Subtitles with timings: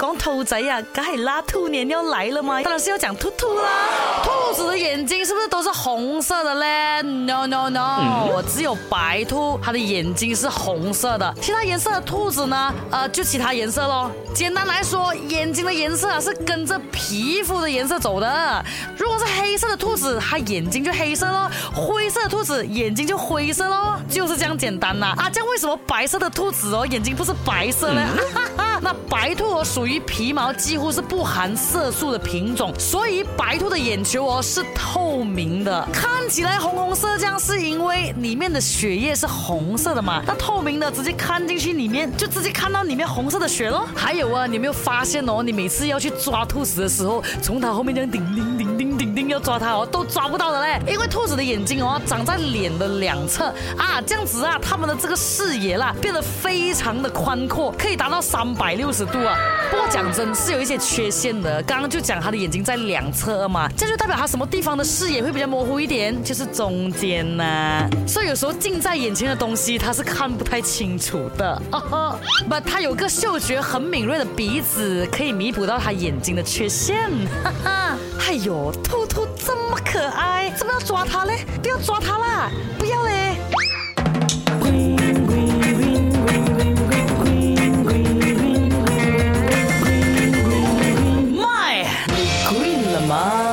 [0.00, 2.62] 狗仔呀，该拉兔年要来了吗？
[2.62, 3.68] 当然是要讲兔兔啦。
[4.22, 12.72] 兔子的眼睛是不是都是红色的嘞？No No No，只有白兔它的眼睛是红色的，其他颜色的兔子呢？
[12.90, 14.10] 呃，就其他颜色喽。
[14.34, 18.64] 简单来说，眼睛的颜色啊是跟着皮肤的颜色走的。
[18.96, 25.14] 如果是黑色的兔子，它眼睛就黑色喽；灰色的兔子眼睛就灰色喽，就是这样简单呐。
[25.16, 28.02] 啊，这样为什么白色的兔子哦眼睛不是白色呢？
[28.82, 40.22] 那白兔哦属于皮毛几乎是不含色素的品种，所以白兔的眼球哦是透明的，看起来红红色，这样是因为里面的血液是红色的嘛？
[40.26, 43.86] 那透明的直接看进去里面，就直接看到里面红色的血喽。
[43.94, 45.42] 还有啊，你有没有发现哦？
[45.42, 58.69] 你每次要去抓兔子的时候，从它后面这样叮叮叮叮叮叮要抓它哦，都抓不到的嘞，因为兔子的眼睛哦长在脸的两侧啊，这样子啊，它们的这个视野啦变得非常的宽阔，可以达到三百。
[58.70, 59.36] 百六十度啊！
[59.68, 61.60] 不过讲真，是有一些缺陷的。
[61.64, 67.90] 刚刚就讲他的眼睛在两侧嘛，这就代表他什么地方的视野会比较模糊一点，就是中间呐。
[68.06, 71.60] 所以有时候近在眼前的东西，他是看不太清楚的。
[72.48, 77.10] 不，他有个嗅觉很敏锐的鼻子，可以弥补到他眼睛的缺陷。
[77.42, 81.44] 哈哈，哎呦，兔兔这么可爱，怎么要抓它嘞？
[81.60, 82.48] 不要抓它啦！
[82.78, 83.34] 不要嘞！
[93.00, 93.49] chamar.